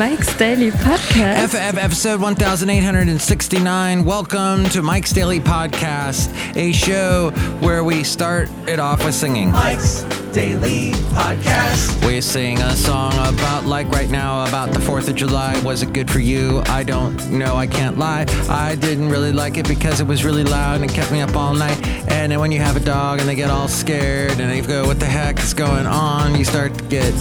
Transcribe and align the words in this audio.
Mike's 0.00 0.34
Daily 0.38 0.70
Podcast. 0.70 1.48
FF 1.48 1.76
episode 1.76 2.22
1869. 2.22 4.02
Welcome 4.02 4.64
to 4.70 4.80
Mike's 4.80 5.12
Daily 5.12 5.40
Podcast, 5.40 6.32
a 6.56 6.72
show 6.72 7.28
where 7.60 7.84
we 7.84 8.02
start 8.02 8.48
it 8.66 8.78
off 8.78 9.04
with 9.04 9.14
singing. 9.14 9.50
Mike's 9.50 10.04
Daily 10.32 10.92
Podcast. 11.12 12.02
We 12.06 12.22
sing 12.22 12.58
a 12.62 12.74
song 12.76 13.12
about, 13.12 13.66
like 13.66 13.90
right 13.90 14.08
now, 14.08 14.46
about 14.46 14.70
the 14.72 14.78
4th 14.78 15.10
of 15.10 15.16
July. 15.16 15.60
Was 15.64 15.82
it 15.82 15.92
good 15.92 16.10
for 16.10 16.20
you? 16.20 16.62
I 16.68 16.82
don't 16.82 17.30
know. 17.30 17.56
I 17.56 17.66
can't 17.66 17.98
lie. 17.98 18.24
I 18.48 18.76
didn't 18.76 19.10
really 19.10 19.32
like 19.32 19.58
it 19.58 19.68
because 19.68 20.00
it 20.00 20.06
was 20.06 20.24
really 20.24 20.44
loud 20.44 20.80
and 20.80 20.90
it 20.90 20.94
kept 20.94 21.12
me 21.12 21.20
up 21.20 21.36
all 21.36 21.52
night. 21.52 21.78
And 22.10 22.32
then 22.32 22.40
when 22.40 22.52
you 22.52 22.60
have 22.60 22.74
a 22.74 22.80
dog 22.80 23.20
and 23.20 23.28
they 23.28 23.34
get 23.34 23.50
all 23.50 23.68
scared 23.68 24.40
and 24.40 24.50
they 24.50 24.62
go, 24.62 24.86
What 24.86 24.98
the 24.98 25.04
heck 25.04 25.38
is 25.40 25.52
going 25.52 25.84
on? 25.84 26.38
You 26.38 26.46
start 26.46 26.72
to 26.78 26.84
get 26.84 27.12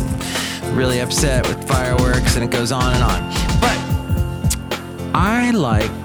really 0.74 1.00
upset 1.00 1.48
with 1.48 1.68
fireworks 1.68 2.36
and 2.36 2.44
it 2.44 2.52
goes 2.52 2.72
on 2.72 2.94
and 2.94 3.04
on. 3.04 3.30
But 3.60 3.78
I 5.16 5.52
like 5.52 6.04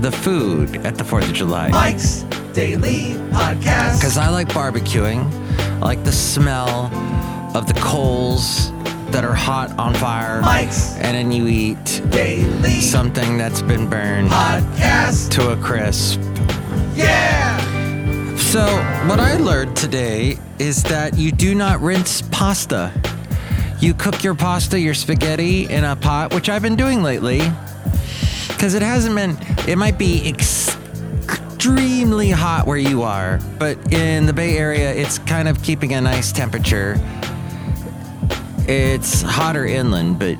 the 0.00 0.10
food 0.10 0.84
at 0.86 0.96
the 0.96 1.04
4th 1.04 1.28
of 1.28 1.34
July. 1.34 1.68
Mike's 1.70 2.22
Daily 2.54 3.14
Podcast. 3.30 3.98
Because 4.00 4.16
I 4.18 4.28
like 4.28 4.48
barbecuing. 4.48 5.30
I 5.76 5.78
like 5.84 6.04
the 6.04 6.12
smell 6.12 6.86
of 7.54 7.66
the 7.66 7.74
coals 7.80 8.70
that 9.12 9.24
are 9.24 9.34
hot 9.34 9.70
on 9.78 9.94
fire. 9.94 10.40
Mike's 10.40 10.94
And 10.96 11.14
then 11.16 11.30
you 11.32 11.46
eat 11.46 12.02
Daily 12.10 12.80
something 12.80 13.36
that's 13.36 13.62
been 13.62 13.88
burned 13.88 14.30
Podcast. 14.30 15.30
to 15.32 15.50
a 15.52 15.56
crisp. 15.56 16.20
Yeah. 16.94 17.58
So, 18.36 18.60
what 19.08 19.18
I 19.18 19.36
learned 19.38 19.76
today 19.76 20.36
is 20.58 20.82
that 20.84 21.16
you 21.16 21.32
do 21.32 21.54
not 21.54 21.80
rinse 21.80 22.22
pasta. 22.30 22.92
You 23.82 23.94
cook 23.94 24.22
your 24.22 24.36
pasta, 24.36 24.78
your 24.78 24.94
spaghetti 24.94 25.68
in 25.68 25.82
a 25.82 25.96
pot, 25.96 26.32
which 26.32 26.48
I've 26.48 26.62
been 26.62 26.76
doing 26.76 27.02
lately. 27.02 27.40
Because 28.46 28.74
it 28.74 28.82
hasn't 28.82 29.16
been, 29.16 29.36
it 29.68 29.76
might 29.76 29.98
be 29.98 30.28
extremely 30.28 32.30
hot 32.30 32.68
where 32.68 32.76
you 32.76 33.02
are, 33.02 33.40
but 33.58 33.92
in 33.92 34.26
the 34.26 34.32
Bay 34.32 34.56
Area, 34.56 34.94
it's 34.94 35.18
kind 35.18 35.48
of 35.48 35.64
keeping 35.64 35.94
a 35.94 36.00
nice 36.00 36.30
temperature. 36.30 36.94
It's 38.68 39.20
hotter 39.20 39.66
inland, 39.66 40.20
but. 40.20 40.38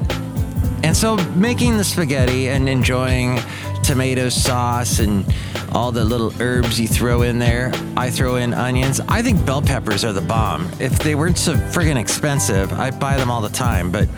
And 0.84 0.96
so 0.96 1.16
making 1.34 1.78
the 1.78 1.84
spaghetti 1.84 2.48
and 2.48 2.68
enjoying 2.68 3.40
tomato 3.82 4.28
sauce 4.28 4.98
and 4.98 5.24
all 5.72 5.92
the 5.92 6.04
little 6.04 6.32
herbs 6.40 6.80
you 6.80 6.86
throw 6.86 7.22
in 7.22 7.38
there. 7.38 7.72
I 7.96 8.10
throw 8.10 8.36
in 8.36 8.54
onions. 8.54 9.00
I 9.08 9.22
think 9.22 9.44
bell 9.44 9.62
peppers 9.62 10.04
are 10.04 10.12
the 10.12 10.20
bomb. 10.20 10.70
If 10.78 10.98
they 11.00 11.14
weren't 11.14 11.38
so 11.38 11.54
friggin' 11.54 11.96
expensive, 11.96 12.72
I'd 12.72 12.98
buy 13.00 13.16
them 13.16 13.30
all 13.30 13.40
the 13.40 13.48
time, 13.48 13.90
but 13.90 14.08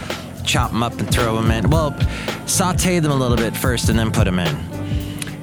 chop 0.45 0.71
them 0.71 0.83
up 0.83 0.99
and 0.99 1.11
throw 1.13 1.37
them 1.37 1.51
in. 1.51 1.71
Well, 1.71 1.99
saute 2.47 2.99
them 3.01 3.13
a 3.13 3.17
little 3.17 3.37
bit 3.37 3.57
first 3.57 3.89
and 3.89 3.99
then 3.99 4.11
put 4.13 4.25
them 4.25 4.39
in. 4.39 4.57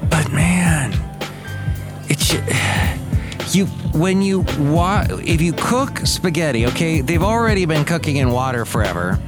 But 0.09 0.31
man, 0.31 0.93
it's 2.09 2.33
you 3.55 3.65
when 3.93 4.21
you 4.21 4.45
wa- 4.59 5.07
if 5.09 5.41
you 5.41 5.53
cook 5.53 5.99
spaghetti, 5.99 6.65
okay, 6.67 7.01
they've 7.01 7.23
already 7.23 7.65
been 7.65 7.85
cooking 7.85 8.17
in 8.17 8.31
water 8.31 8.65
forever. 8.65 9.19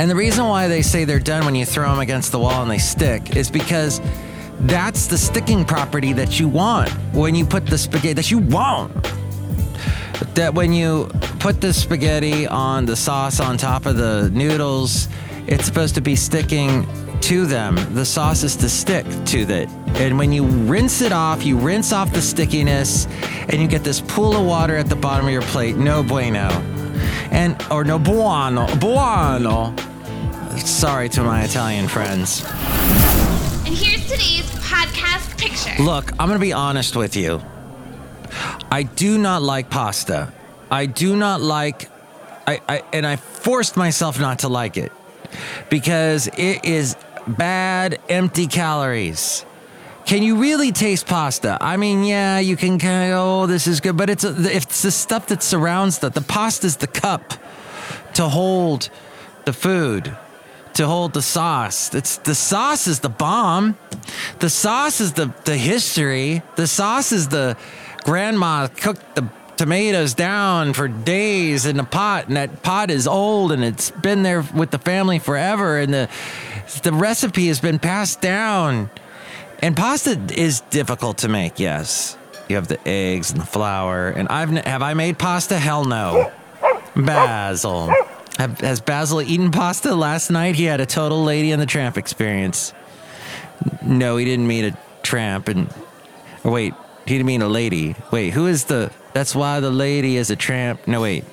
And 0.00 0.10
the 0.10 0.16
reason 0.16 0.46
why 0.46 0.66
they 0.66 0.80
say 0.80 1.04
they're 1.04 1.18
done 1.18 1.44
when 1.44 1.54
you 1.54 1.66
throw 1.66 1.90
them 1.90 1.98
against 1.98 2.32
the 2.32 2.38
wall 2.38 2.62
and 2.62 2.70
they 2.70 2.78
stick 2.78 3.36
is 3.36 3.50
because 3.50 4.00
that's 4.60 5.08
the 5.08 5.18
sticking 5.18 5.62
property 5.62 6.14
that 6.14 6.40
you 6.40 6.48
want 6.48 6.88
when 7.12 7.34
you 7.34 7.44
put 7.44 7.66
the 7.66 7.76
spaghetti 7.76 8.14
that 8.14 8.30
you 8.30 8.38
want. 8.38 8.94
That 10.36 10.54
when 10.54 10.72
you 10.72 11.10
put 11.38 11.60
the 11.60 11.74
spaghetti 11.74 12.46
on 12.46 12.86
the 12.86 12.96
sauce 12.96 13.40
on 13.40 13.58
top 13.58 13.84
of 13.84 13.98
the 13.98 14.30
noodles, 14.32 15.06
it's 15.46 15.66
supposed 15.66 15.94
to 15.96 16.00
be 16.00 16.16
sticking 16.16 16.88
to 17.20 17.44
them. 17.44 17.76
The 17.92 18.06
sauce 18.06 18.42
is 18.42 18.56
to 18.56 18.70
stick 18.70 19.04
to 19.26 19.40
it. 19.40 19.68
And 20.00 20.18
when 20.18 20.32
you 20.32 20.46
rinse 20.46 21.02
it 21.02 21.12
off, 21.12 21.44
you 21.44 21.58
rinse 21.58 21.92
off 21.92 22.10
the 22.10 22.22
stickiness 22.22 23.04
and 23.50 23.60
you 23.60 23.68
get 23.68 23.84
this 23.84 24.00
pool 24.00 24.34
of 24.34 24.46
water 24.46 24.76
at 24.76 24.88
the 24.88 24.96
bottom 24.96 25.26
of 25.26 25.32
your 25.32 25.42
plate. 25.42 25.76
No 25.76 26.02
bueno. 26.02 26.48
And, 27.30 27.62
or 27.70 27.84
no 27.84 27.98
buono. 27.98 28.66
Buono. 28.76 29.74
Sorry 30.66 31.08
to 31.10 31.22
my 31.22 31.42
Italian 31.42 31.88
friends. 31.88 32.44
And 33.64 33.74
here's 33.74 34.02
today's 34.04 34.50
podcast 34.60 35.38
picture. 35.38 35.82
Look, 35.82 36.12
I'm 36.12 36.28
going 36.28 36.38
to 36.38 36.44
be 36.44 36.52
honest 36.52 36.96
with 36.96 37.16
you. 37.16 37.42
I 38.70 38.82
do 38.82 39.18
not 39.18 39.42
like 39.42 39.70
pasta. 39.70 40.32
I 40.70 40.86
do 40.86 41.16
not 41.16 41.40
like 41.40 41.90
I, 42.46 42.60
I 42.68 42.82
and 42.92 43.06
I 43.06 43.16
forced 43.16 43.76
myself 43.76 44.20
not 44.20 44.40
to 44.40 44.48
like 44.48 44.76
it 44.76 44.92
because 45.68 46.28
it 46.28 46.64
is 46.64 46.96
bad 47.26 47.98
empty 48.08 48.46
calories. 48.46 49.44
Can 50.06 50.22
you 50.22 50.36
really 50.36 50.72
taste 50.72 51.06
pasta? 51.06 51.58
I 51.60 51.76
mean, 51.76 52.04
yeah, 52.04 52.38
you 52.38 52.56
can 52.56 52.78
kind 52.78 53.12
of 53.12 53.18
oh, 53.18 53.46
this 53.46 53.66
is 53.66 53.80
good, 53.80 53.96
but 53.96 54.10
it's 54.10 54.24
a, 54.24 54.34
it's 54.56 54.82
the 54.82 54.90
stuff 54.90 55.26
that 55.28 55.42
surrounds 55.42 55.98
that. 56.00 56.14
The 56.14 56.22
pasta 56.22 56.66
is 56.66 56.76
the 56.76 56.86
cup 56.86 57.34
to 58.14 58.28
hold 58.28 58.90
the 59.44 59.52
food, 59.52 60.16
to 60.80 60.86
hold 60.86 61.12
the 61.12 61.20
sauce. 61.20 61.94
It's 61.94 62.16
the 62.16 62.34
sauce 62.34 62.86
is 62.86 63.00
the 63.00 63.10
bomb. 63.10 63.76
The 64.38 64.48
sauce 64.48 65.02
is 65.02 65.12
the 65.12 65.30
the 65.44 65.54
history. 65.54 66.42
The 66.56 66.66
sauce 66.66 67.12
is 67.12 67.28
the 67.28 67.58
grandma 68.04 68.66
cooked 68.68 69.14
the 69.14 69.28
tomatoes 69.58 70.14
down 70.14 70.72
for 70.72 70.88
days 70.88 71.66
in 71.66 71.78
a 71.78 71.84
pot, 71.84 72.28
and 72.28 72.36
that 72.38 72.62
pot 72.62 72.90
is 72.90 73.06
old 73.06 73.52
and 73.52 73.62
it's 73.62 73.90
been 73.90 74.22
there 74.22 74.40
with 74.54 74.70
the 74.70 74.78
family 74.78 75.18
forever, 75.18 75.78
and 75.78 75.92
the 75.92 76.08
the 76.82 76.94
recipe 76.94 77.48
has 77.48 77.60
been 77.60 77.78
passed 77.78 78.22
down. 78.22 78.88
And 79.58 79.76
pasta 79.76 80.18
is 80.32 80.60
difficult 80.70 81.18
to 81.18 81.28
make. 81.28 81.60
Yes, 81.60 82.16
you 82.48 82.56
have 82.56 82.68
the 82.68 82.80
eggs 82.88 83.32
and 83.32 83.38
the 83.38 83.44
flour. 83.46 84.08
And 84.08 84.28
I've 84.28 84.48
have 84.64 84.80
I 84.80 84.94
made 84.94 85.18
pasta? 85.18 85.58
Hell 85.58 85.84
no. 85.84 86.32
Basil. 86.96 87.92
Have, 88.38 88.60
has 88.60 88.80
Basil 88.80 89.20
eaten 89.20 89.50
pasta 89.50 89.94
last 89.94 90.30
night? 90.30 90.54
He 90.54 90.64
had 90.64 90.80
a 90.80 90.86
total 90.86 91.22
Lady 91.22 91.52
and 91.52 91.60
the 91.60 91.66
Tramp 91.66 91.98
experience. 91.98 92.72
No, 93.82 94.16
he 94.16 94.24
didn't 94.24 94.46
meet 94.46 94.64
a 94.64 94.76
tramp. 95.02 95.48
And 95.48 95.72
or 96.44 96.50
wait, 96.50 96.74
he 97.06 97.14
didn't 97.14 97.26
mean 97.26 97.42
a 97.42 97.48
lady. 97.48 97.94
Wait, 98.10 98.30
who 98.30 98.46
is 98.46 98.64
the? 98.64 98.90
That's 99.12 99.34
why 99.34 99.60
the 99.60 99.70
lady 99.70 100.16
is 100.16 100.30
a 100.30 100.36
tramp. 100.36 100.86
No, 100.86 101.02
wait. 101.02 101.24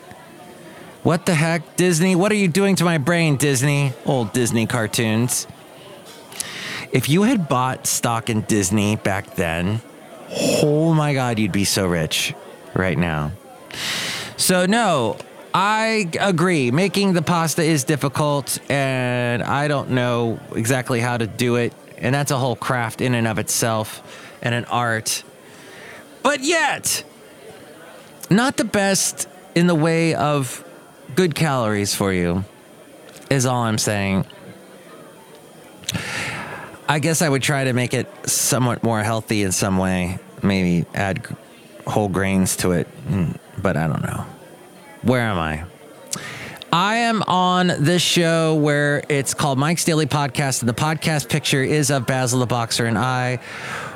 What 1.03 1.25
the 1.25 1.35
heck, 1.35 1.77
Disney? 1.77 2.15
What 2.15 2.31
are 2.31 2.35
you 2.35 2.47
doing 2.47 2.75
to 2.77 2.83
my 2.83 2.97
brain, 2.97 3.37
Disney? 3.37 3.93
Old 4.05 4.33
Disney 4.33 4.65
cartoons. 4.65 5.47
If 6.91 7.07
you 7.07 7.23
had 7.23 7.47
bought 7.47 7.87
stock 7.87 8.29
in 8.29 8.41
Disney 8.41 8.95
back 8.95 9.35
then, 9.35 9.81
oh 10.63 10.93
my 10.93 11.13
God, 11.13 11.39
you'd 11.39 11.51
be 11.51 11.65
so 11.65 11.87
rich 11.87 12.33
right 12.73 12.97
now. 12.97 13.31
So, 14.35 14.65
no, 14.65 15.17
I 15.59 16.07
agree. 16.19 16.69
Making 16.69 17.13
the 17.13 17.23
pasta 17.23 17.63
is 17.63 17.83
difficult, 17.83 18.59
and 18.69 19.41
I 19.41 19.67
don't 19.67 19.89
know 19.89 20.39
exactly 20.53 20.99
how 20.99 21.17
to 21.17 21.25
do 21.25 21.55
it. 21.55 21.73
And 21.97 22.13
that's 22.13 22.29
a 22.29 22.37
whole 22.37 22.55
craft 22.55 23.01
in 23.01 23.15
and 23.15 23.25
of 23.25 23.39
itself 23.39 24.03
and 24.43 24.53
an 24.53 24.65
art. 24.65 25.23
But 26.21 26.41
yet, 26.41 27.03
not 28.29 28.57
the 28.57 28.65
best 28.65 29.27
in 29.55 29.65
the 29.65 29.73
way 29.73 30.13
of 30.13 30.63
good 31.15 31.33
calories 31.33 31.95
for 31.95 32.13
you, 32.13 32.45
is 33.31 33.47
all 33.47 33.63
I'm 33.63 33.79
saying. 33.79 34.27
I 36.87 36.99
guess 36.99 37.23
I 37.23 37.29
would 37.29 37.41
try 37.41 37.63
to 37.63 37.73
make 37.73 37.95
it 37.95 38.07
somewhat 38.29 38.83
more 38.83 39.01
healthy 39.01 39.41
in 39.41 39.51
some 39.51 39.79
way. 39.79 40.19
Maybe 40.43 40.85
add 40.93 41.25
whole 41.87 42.09
grains 42.09 42.57
to 42.57 42.73
it, 42.73 42.87
but 43.59 43.75
I 43.75 43.87
don't 43.87 44.03
know. 44.03 44.23
Where 45.07 45.21
am 45.21 45.39
I? 45.39 45.63
I 46.69 46.97
am 46.97 47.23
on 47.23 47.67
this 47.79 48.01
show 48.01 48.55
where 48.55 49.01
it's 49.07 49.33
called 49.33 49.57
Mike's 49.57 49.85
Daily 49.85 50.05
Podcast, 50.05 50.59
and 50.59 50.67
the 50.67 50.73
podcast 50.73 51.29
picture 51.29 51.63
is 51.63 51.89
of 51.91 52.05
Basil 52.05 52.41
the 52.41 52.45
Boxer 52.45 52.87
and 52.87 52.97
I. 52.97 53.39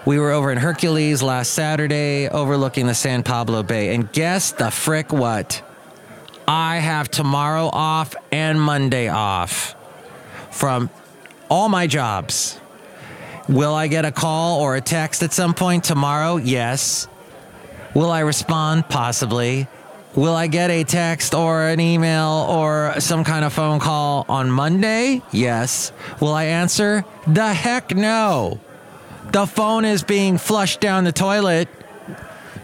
We 0.05 0.19
were 0.19 0.31
over 0.31 0.53
in 0.53 0.57
Hercules 0.57 1.21
last 1.21 1.51
Saturday, 1.51 2.29
overlooking 2.29 2.87
the 2.87 2.93
San 2.93 3.23
Pablo 3.23 3.61
Bay, 3.61 3.93
and 3.93 4.09
guess 4.13 4.53
the 4.53 4.71
frick 4.71 5.11
what? 5.11 5.61
I 6.47 6.77
have 6.77 7.11
tomorrow 7.11 7.69
off 7.73 8.15
and 8.31 8.61
Monday 8.61 9.09
off 9.09 9.75
from 10.49 10.89
all 11.49 11.67
my 11.67 11.87
jobs. 11.87 12.57
Will 13.49 13.73
I 13.75 13.87
get 13.87 14.05
a 14.05 14.13
call 14.13 14.61
or 14.61 14.77
a 14.77 14.81
text 14.81 15.23
at 15.23 15.33
some 15.33 15.53
point 15.55 15.83
tomorrow? 15.83 16.37
Yes. 16.37 17.09
Will 17.93 18.11
I 18.11 18.21
respond? 18.21 18.87
Possibly. 18.87 19.67
Will 20.13 20.35
I 20.35 20.47
get 20.47 20.69
a 20.69 20.83
text 20.83 21.33
or 21.33 21.67
an 21.67 21.79
email 21.79 22.45
or 22.49 22.99
some 22.99 23.23
kind 23.23 23.45
of 23.45 23.53
phone 23.53 23.79
call 23.79 24.25
on 24.27 24.51
Monday? 24.51 25.21
Yes. 25.31 25.93
Will 26.19 26.33
I 26.33 26.45
answer? 26.45 27.05
The 27.27 27.53
heck 27.53 27.95
no. 27.95 28.59
The 29.31 29.45
phone 29.45 29.85
is 29.85 30.03
being 30.03 30.37
flushed 30.37 30.81
down 30.81 31.05
the 31.05 31.13
toilet. 31.13 31.69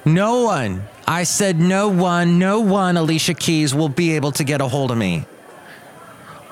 No 0.04 0.44
one. 0.44 0.84
I 1.08 1.24
said 1.24 1.58
no 1.58 1.88
one, 1.88 2.38
no 2.38 2.60
one, 2.60 2.98
Alicia 2.98 3.34
Keys 3.34 3.74
will 3.74 3.88
be 3.88 4.18
able 4.18 4.34
to 4.34 4.44
get 4.44 4.60
a 4.60 4.68
hold 4.68 4.92
of 4.92 4.98
me 4.98 5.26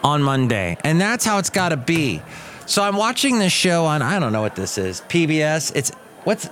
on 0.01 0.24
Monday. 0.24 0.77
And 0.86 1.01
that's 1.01 1.25
how 1.25 1.39
it's 1.39 1.50
got 1.50 1.69
to 1.69 1.77
be. 1.77 2.21
So 2.65 2.81
I'm 2.81 2.95
watching 2.95 3.38
this 3.38 3.51
show 3.51 3.83
on, 3.83 4.01
I 4.01 4.18
don't 4.18 4.31
know 4.31 4.42
what 4.42 4.56
this 4.56 4.77
is, 4.77 5.01
PBS. 5.01 5.75
It's, 5.75 5.92
what's, 6.24 6.50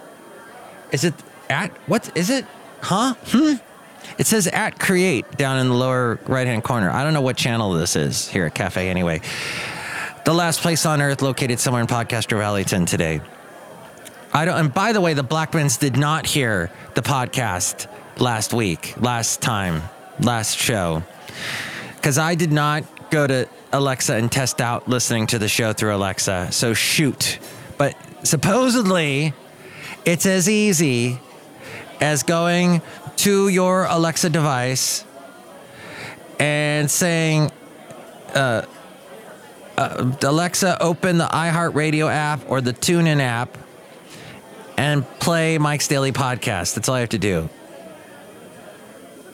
is 0.91 1.05
it 1.05 1.13
at, 1.49 1.71
what 1.87 2.15
is 2.17 2.29
it? 2.29 2.45
Huh? 2.81 3.13
Hmm? 3.27 3.53
It 4.17 4.27
says 4.27 4.47
at 4.47 4.79
create 4.79 5.37
down 5.37 5.59
in 5.59 5.69
the 5.69 5.73
lower 5.73 6.19
right 6.27 6.47
hand 6.47 6.63
corner. 6.63 6.89
I 6.89 7.03
don't 7.03 7.13
know 7.13 7.21
what 7.21 7.37
channel 7.37 7.73
this 7.73 7.95
is 7.95 8.27
here 8.27 8.45
at 8.45 8.55
Cafe 8.55 8.89
anyway. 8.89 9.21
The 10.25 10.33
last 10.33 10.61
place 10.61 10.85
on 10.85 11.01
earth 11.01 11.21
located 11.21 11.59
somewhere 11.59 11.81
in 11.81 11.87
Podcaster 11.87 12.37
Valleyton 12.37 12.85
today. 12.85 13.21
I 14.33 14.45
don't, 14.45 14.57
and 14.57 14.73
by 14.73 14.93
the 14.93 15.01
way, 15.01 15.13
the 15.13 15.23
Blackmans 15.23 15.77
did 15.77 15.97
not 15.97 16.25
hear 16.25 16.71
the 16.95 17.01
podcast 17.01 17.87
last 18.17 18.53
week, 18.53 18.95
last 18.99 19.41
time, 19.41 19.83
last 20.19 20.57
show, 20.57 21.03
because 21.95 22.17
I 22.17 22.35
did 22.35 22.51
not 22.51 22.83
go 23.11 23.27
to 23.27 23.47
Alexa 23.71 24.15
and 24.15 24.31
test 24.31 24.61
out 24.61 24.87
listening 24.87 25.27
to 25.27 25.39
the 25.39 25.47
show 25.47 25.73
through 25.73 25.95
Alexa. 25.95 26.51
So 26.51 26.73
shoot. 26.73 27.37
But 27.77 27.95
supposedly, 28.23 29.33
it's 30.05 30.25
as 30.25 30.49
easy 30.49 31.19
as 32.01 32.23
going 32.23 32.81
to 33.17 33.47
your 33.47 33.85
Alexa 33.85 34.29
device 34.29 35.05
and 36.39 36.89
saying, 36.89 37.51
uh, 38.33 38.63
uh, 39.77 40.11
Alexa, 40.21 40.81
open 40.81 41.17
the 41.17 41.25
iHeartRadio 41.25 42.11
app 42.11 42.41
or 42.47 42.61
the 42.61 42.73
TuneIn 42.73 43.19
app 43.19 43.57
and 44.77 45.07
play 45.19 45.57
Mike's 45.57 45.87
Daily 45.87 46.11
Podcast. 46.11 46.75
That's 46.75 46.89
all 46.89 46.95
I 46.95 47.01
have 47.01 47.09
to 47.09 47.19
do. 47.19 47.49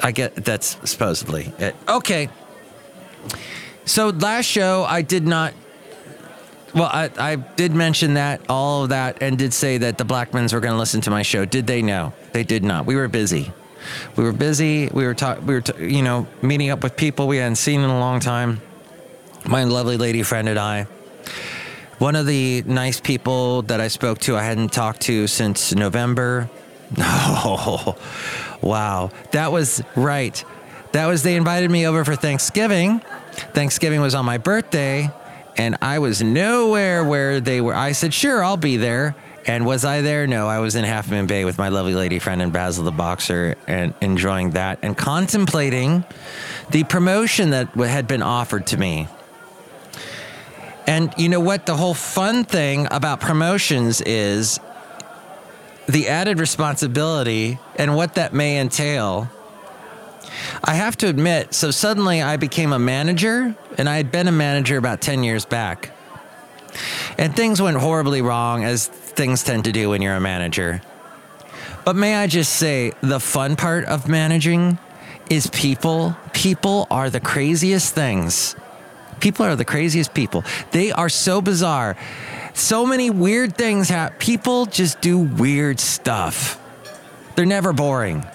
I 0.02 0.12
get 0.12 0.36
that's 0.36 0.78
supposedly 0.90 1.52
it. 1.60 1.76
Okay. 1.88 2.30
So 3.86 4.10
last 4.10 4.46
show, 4.46 4.86
I 4.88 5.02
did 5.02 5.28
not. 5.28 5.54
Well, 6.74 6.90
I, 6.92 7.10
I 7.18 7.36
did 7.36 7.74
mention 7.74 8.14
that, 8.16 8.42
all 8.50 8.84
of 8.84 8.90
that, 8.90 9.22
and 9.22 9.38
did 9.38 9.54
say 9.54 9.80
that 9.80 9.98
the 9.98 10.04
Blackmans 10.04 10.54
were 10.54 10.60
going 10.60 10.74
to 10.74 10.80
listen 10.80 11.02
to 11.02 11.10
my 11.10 11.24
show. 11.24 11.46
Did 11.46 11.68
they 11.68 11.82
know? 11.82 12.14
They 12.32 12.44
did 12.44 12.64
not. 12.64 12.86
We 12.86 12.96
were 12.96 13.08
busy. 13.08 13.52
We 14.16 14.24
were 14.24 14.34
busy. 14.34 14.88
We 14.88 15.06
were 15.06 15.16
talking. 15.16 15.46
We 15.46 15.56
were, 15.56 15.64
you 15.80 16.04
know, 16.04 16.28
meeting 16.42 16.70
up 16.70 16.84
with 16.84 16.96
people 16.96 17.28
we 17.28 17.38
hadn't 17.38 17.56
seen 17.56 17.82
in 17.82 17.90
a 17.90 18.00
long 18.00 18.20
time. 18.20 18.62
My 19.46 19.64
lovely 19.64 19.98
lady 19.98 20.22
friend 20.22 20.48
and 20.48 20.60
I. 20.60 20.88
One 21.98 22.16
of 22.16 22.26
the 22.26 22.64
nice 22.66 23.00
people 23.00 23.64
that 23.64 23.82
I 23.82 23.88
spoke 23.88 24.20
to, 24.20 24.38
I 24.38 24.44
hadn't 24.44 24.72
talked 24.72 25.02
to 25.02 25.28
since 25.28 25.74
November. 25.74 26.50
Oh, 27.02 27.96
wow. 28.62 29.12
That 29.32 29.52
was 29.52 29.84
right. 29.96 30.44
That 30.92 31.06
was, 31.06 31.22
they 31.22 31.36
invited 31.36 31.70
me 31.70 31.86
over 31.86 32.04
for 32.04 32.16
Thanksgiving. 32.16 33.00
Thanksgiving 33.54 34.02
was 34.02 34.16
on 34.16 34.26
my 34.26 34.40
birthday, 34.40 35.12
and 35.58 35.78
I 35.82 36.00
was 36.00 36.22
nowhere 36.22 37.04
where 37.04 37.40
they 37.40 37.62
were. 37.62 37.76
I 37.76 37.92
said, 37.92 38.14
sure, 38.14 38.44
I'll 38.44 38.58
be 38.58 38.78
there. 38.78 39.16
And 39.46 39.66
was 39.66 39.86
I 39.86 40.02
there? 40.02 40.28
No, 40.28 40.48
I 40.48 40.60
was 40.60 40.76
in 40.76 40.84
Half 40.84 41.10
Moon 41.10 41.26
Bay 41.26 41.46
with 41.46 41.58
my 41.58 41.70
lovely 41.70 41.96
lady 41.96 42.20
friend 42.20 42.42
and 42.42 42.54
Basil 42.54 42.84
the 42.84 42.92
Boxer 42.92 43.56
and 43.68 43.94
enjoying 44.02 44.52
that 44.52 44.80
and 44.84 44.96
contemplating 44.96 46.04
the 46.70 46.84
promotion 46.84 47.50
that 47.52 47.70
had 47.74 48.08
been 48.08 48.22
offered 48.22 48.68
to 48.68 48.78
me. 48.78 49.08
And 50.86 51.14
you 51.18 51.30
know 51.30 51.40
what? 51.40 51.66
The 51.66 51.76
whole 51.78 51.94
fun 51.94 52.44
thing 52.44 52.88
about 52.92 53.22
promotions 53.22 54.02
is 54.02 54.60
the 55.88 56.08
added 56.10 56.40
responsibility 56.40 57.60
and 57.76 57.96
what 57.96 58.16
that 58.16 58.34
may 58.34 58.60
entail. 58.60 59.30
I 60.64 60.76
have 60.76 60.98
to 60.98 61.08
admit, 61.08 61.54
so 61.54 61.72
suddenly 61.72 62.22
I 62.22 62.38
became 62.38 62.74
a 62.74 62.80
manager, 62.80 63.56
and 63.78 63.90
I 63.90 63.98
had 63.98 64.12
been 64.12 64.28
a 64.28 64.32
manager 64.32 64.78
about 64.78 65.02
10 65.02 65.24
years 65.24 65.46
back. 65.46 65.92
And 67.18 67.36
things 67.36 67.62
went 67.62 67.78
horribly 67.78 68.22
wrong, 68.22 68.64
as 68.64 68.88
things 68.88 69.44
tend 69.44 69.66
to 69.66 69.72
do 69.72 69.90
when 69.90 70.02
you're 70.02 70.16
a 70.16 70.22
manager. 70.22 70.82
But 71.86 71.96
may 71.96 72.16
I 72.16 72.28
just 72.28 72.54
say, 72.54 72.92
the 73.02 73.20
fun 73.20 73.56
part 73.56 73.86
of 73.86 74.08
managing 74.08 74.78
is 75.30 75.48
people. 75.48 76.16
People 76.34 76.88
are 76.92 77.10
the 77.10 77.20
craziest 77.20 77.96
things. 77.96 78.56
People 79.20 79.46
are 79.46 79.56
the 79.56 79.66
craziest 79.66 80.14
people. 80.14 80.44
They 80.72 80.92
are 80.92 81.10
so 81.10 81.42
bizarre. 81.42 81.98
So 82.54 82.86
many 82.86 83.10
weird 83.10 83.58
things 83.58 83.90
happen. 83.90 84.18
People 84.20 84.66
just 84.66 85.02
do 85.02 85.18
weird 85.18 85.80
stuff. 85.80 86.60
They're 87.36 87.46
never 87.46 87.74
boring. 87.74 88.26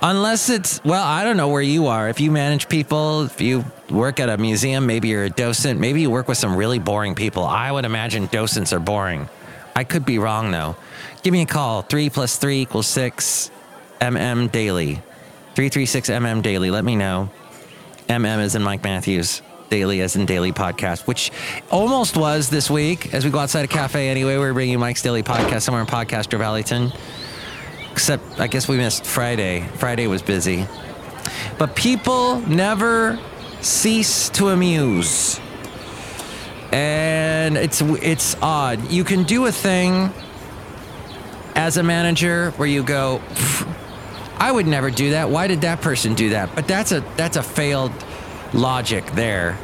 Unless 0.00 0.48
it's, 0.48 0.82
well, 0.84 1.04
I 1.04 1.24
don't 1.24 1.36
know 1.36 1.48
where 1.48 1.62
you 1.62 1.88
are. 1.88 2.08
If 2.08 2.20
you 2.20 2.30
manage 2.30 2.68
people, 2.68 3.22
if 3.22 3.40
you 3.40 3.64
work 3.90 4.20
at 4.20 4.28
a 4.28 4.38
museum, 4.38 4.86
maybe 4.86 5.08
you're 5.08 5.24
a 5.24 5.30
docent, 5.30 5.80
maybe 5.80 6.00
you 6.00 6.10
work 6.10 6.28
with 6.28 6.38
some 6.38 6.54
really 6.54 6.78
boring 6.78 7.14
people. 7.14 7.44
I 7.44 7.72
would 7.72 7.84
imagine 7.84 8.26
docents 8.26 8.72
are 8.72 8.78
boring. 8.78 9.28
I 9.74 9.84
could 9.84 10.04
be 10.04 10.18
wrong 10.18 10.50
though. 10.50 10.76
Give 11.22 11.32
me 11.32 11.42
a 11.42 11.46
call. 11.46 11.82
Three 11.82 12.10
plus 12.10 12.36
three 12.36 12.60
equals 12.60 12.86
six. 12.86 13.50
MM 14.00 14.52
daily. 14.52 15.02
336 15.54 16.10
MM 16.10 16.42
daily. 16.42 16.70
Let 16.70 16.84
me 16.84 16.94
know. 16.94 17.30
MM 18.08 18.42
is 18.42 18.54
in 18.54 18.62
Mike 18.62 18.84
Matthews. 18.84 19.42
Daily 19.70 20.00
as 20.00 20.16
in 20.16 20.24
daily 20.24 20.52
podcast, 20.52 21.06
which 21.06 21.30
almost 21.70 22.16
was 22.16 22.48
this 22.48 22.70
week 22.70 23.12
as 23.12 23.24
we 23.24 23.30
go 23.30 23.38
outside 23.38 23.66
a 23.66 23.68
cafe 23.68 24.08
anyway. 24.08 24.38
We're 24.38 24.54
bringing 24.54 24.78
Mike's 24.78 25.02
daily 25.02 25.22
podcast 25.22 25.62
somewhere 25.62 25.82
in 25.82 25.86
Podcaster 25.86 26.38
Valleyton. 26.38 26.90
Except 27.98 28.38
I 28.38 28.46
guess 28.46 28.68
we 28.68 28.76
missed 28.76 29.04
Friday. 29.04 29.66
Friday 29.74 30.06
was 30.06 30.22
busy. 30.22 30.68
But 31.58 31.74
people 31.74 32.38
never 32.42 33.18
cease 33.60 34.28
to 34.30 34.50
amuse. 34.50 35.40
And 36.70 37.56
it's 37.56 37.80
it's 37.80 38.36
odd. 38.40 38.92
You 38.92 39.02
can 39.02 39.24
do 39.24 39.46
a 39.46 39.50
thing 39.50 40.12
as 41.56 41.76
a 41.76 41.82
manager 41.82 42.52
where 42.52 42.68
you 42.68 42.84
go, 42.84 43.20
I 44.38 44.52
would 44.52 44.68
never 44.68 44.92
do 44.92 45.10
that. 45.10 45.28
Why 45.28 45.48
did 45.48 45.62
that 45.62 45.80
person 45.80 46.14
do 46.14 46.30
that? 46.30 46.54
But 46.54 46.68
that's 46.68 46.92
a 46.92 47.00
that's 47.16 47.36
a 47.36 47.42
failed 47.42 47.90
logic 48.54 49.06
there 49.06 49.58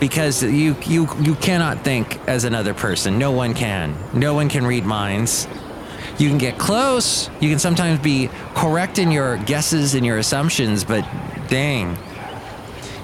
because 0.00 0.42
you 0.42 0.76
you 0.86 1.08
you 1.20 1.34
cannot 1.34 1.84
think 1.84 2.26
as 2.26 2.44
another 2.44 2.72
person. 2.72 3.18
No 3.18 3.32
one 3.32 3.52
can. 3.52 3.94
No 4.14 4.32
one 4.32 4.48
can 4.48 4.64
read 4.64 4.86
minds. 4.86 5.46
You 6.18 6.28
can 6.28 6.38
get 6.38 6.58
close. 6.58 7.28
You 7.40 7.50
can 7.50 7.58
sometimes 7.58 7.98
be 8.00 8.30
correct 8.54 8.98
in 8.98 9.10
your 9.10 9.36
guesses 9.38 9.94
and 9.94 10.06
your 10.06 10.18
assumptions, 10.18 10.84
but 10.84 11.06
dang. 11.48 11.98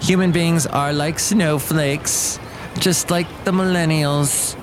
Human 0.01 0.33
beings 0.33 0.67
are 0.67 0.93
like 0.93 1.19
snowflakes, 1.19 2.39
just 2.79 3.11
like 3.11 3.27
the 3.45 3.51
millennials 3.51 4.57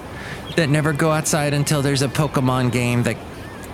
that 0.56 0.70
never 0.70 0.94
go 0.94 1.12
outside 1.12 1.54
until 1.54 1.82
there's 1.82 2.02
a 2.02 2.08
Pokemon 2.08 2.72
game 2.72 3.04
that 3.04 3.18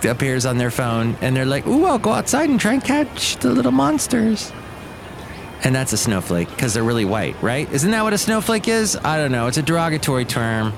appears 0.04 0.44
on 0.44 0.58
their 0.58 0.70
phone 0.70 1.16
and 1.22 1.34
they're 1.34 1.46
like, 1.46 1.66
"Ooh, 1.66 1.86
I'll 1.86 1.98
go 1.98 2.12
outside 2.12 2.50
and 2.50 2.60
try 2.60 2.74
and 2.74 2.84
catch 2.84 3.36
the 3.36 3.50
little 3.50 3.72
monsters." 3.72 4.52
And 5.62 5.74
that's 5.74 5.94
a 5.94 5.96
snowflake 5.96 6.50
because 6.50 6.74
they're 6.74 6.84
really 6.84 7.06
white, 7.06 7.36
right? 7.40 7.66
Isn't 7.72 7.92
that 7.92 8.02
what 8.02 8.12
a 8.12 8.18
snowflake 8.18 8.68
is? 8.68 8.96
I 9.02 9.16
don't 9.16 9.32
know. 9.32 9.46
It's 9.46 9.56
a 9.56 9.62
derogatory 9.62 10.26
term 10.26 10.74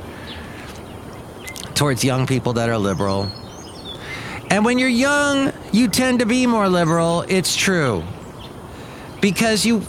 towards 1.75 2.05
young 2.05 2.27
people 2.27 2.53
that 2.53 2.69
are 2.69 2.79
liberal. 2.79 3.29
And 4.51 4.65
when 4.65 4.79
you're 4.79 4.89
young, 4.89 5.53
you 5.73 5.89
tend 5.89 6.21
to 6.21 6.27
be 6.27 6.47
more 6.47 6.69
liberal. 6.69 7.23
It's 7.23 7.57
true. 7.57 8.05
Because 9.21 9.67
you, 9.67 9.83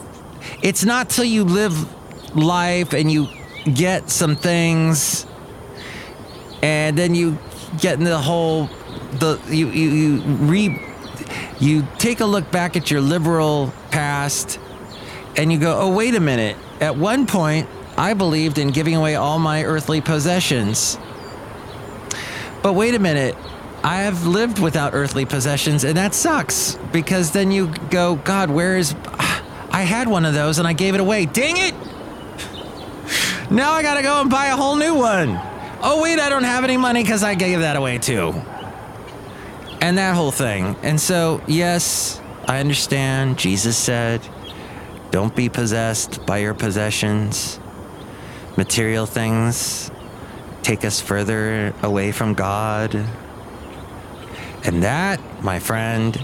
it's 0.61 0.83
not 0.83 1.09
till 1.09 1.25
you 1.25 1.43
live 1.43 2.35
life 2.35 2.93
and 2.93 3.11
you 3.11 3.27
get 3.73 4.09
some 4.09 4.35
things 4.35 5.25
and 6.61 6.97
then 6.97 7.13
you 7.13 7.37
get 7.79 7.99
in 7.99 8.03
the 8.03 8.17
whole, 8.17 8.67
the, 9.19 9.39
you, 9.47 9.69
you, 9.69 9.89
you 9.89 10.21
re, 10.21 10.81
you 11.59 11.87
take 11.97 12.19
a 12.19 12.25
look 12.25 12.49
back 12.51 12.75
at 12.75 12.89
your 12.89 13.01
liberal 13.01 13.71
past 13.91 14.59
and 15.35 15.51
you 15.51 15.59
go, 15.59 15.79
oh, 15.79 15.93
wait 15.93 16.15
a 16.15 16.19
minute. 16.19 16.57
At 16.81 16.97
one 16.97 17.27
point, 17.27 17.69
I 17.97 18.13
believed 18.13 18.57
in 18.57 18.69
giving 18.69 18.95
away 18.95 19.15
all 19.15 19.39
my 19.39 19.63
earthly 19.63 20.01
possessions. 20.01 20.97
But 22.63 22.73
wait 22.73 22.95
a 22.95 22.99
minute. 22.99 23.35
I 23.83 23.97
have 24.01 24.25
lived 24.25 24.59
without 24.59 24.93
earthly 24.93 25.25
possessions, 25.25 25.83
and 25.83 25.97
that 25.97 26.13
sucks 26.13 26.75
because 26.91 27.31
then 27.31 27.51
you 27.51 27.73
go, 27.89 28.15
God, 28.15 28.49
where 28.49 28.77
is. 28.77 28.95
I 29.69 29.81
had 29.81 30.07
one 30.07 30.25
of 30.25 30.33
those 30.33 30.59
and 30.59 30.67
I 30.67 30.73
gave 30.73 30.95
it 30.95 30.99
away. 30.99 31.25
Dang 31.25 31.55
it! 31.57 31.75
Now 33.51 33.71
I 33.73 33.81
gotta 33.83 34.01
go 34.01 34.21
and 34.21 34.29
buy 34.29 34.47
a 34.47 34.55
whole 34.55 34.75
new 34.75 34.95
one. 34.95 35.39
Oh, 35.81 36.01
wait, 36.01 36.19
I 36.19 36.29
don't 36.29 36.43
have 36.43 36.63
any 36.63 36.77
money 36.77 37.03
because 37.03 37.23
I 37.23 37.35
gave 37.35 37.59
that 37.59 37.75
away 37.75 37.99
too. 37.99 38.33
And 39.79 39.97
that 39.99 40.15
whole 40.15 40.31
thing. 40.31 40.75
And 40.81 40.99
so, 40.99 41.41
yes, 41.47 42.19
I 42.47 42.59
understand. 42.59 43.37
Jesus 43.37 43.77
said, 43.77 44.27
don't 45.11 45.35
be 45.35 45.47
possessed 45.47 46.25
by 46.25 46.39
your 46.39 46.53
possessions. 46.53 47.59
Material 48.57 49.05
things 49.05 49.91
take 50.63 50.83
us 50.83 50.99
further 50.99 51.73
away 51.83 52.11
from 52.11 52.33
God. 52.33 53.05
And 54.67 54.83
that, 54.83 55.21
my 55.41 55.59
friend, 55.59 56.23